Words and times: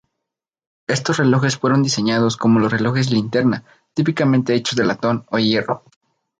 Estos 0.87 1.17
relojes 1.17 1.57
fueron 1.57 1.83
diseñados 1.83 2.35
como 2.35 2.59
los 2.59 2.71
relojes 2.71 3.11
linterna, 3.11 3.63
típicamente 3.93 4.55
hechos 4.55 4.75
de 4.75 4.85
latón 4.85 5.27
o 5.29 5.37
hierro. 5.37 5.83